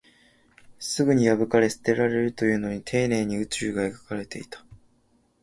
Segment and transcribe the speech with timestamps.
[0.79, 4.65] すぐに破かれ、捨てられるというのに、丁寧に宇宙が描かれていた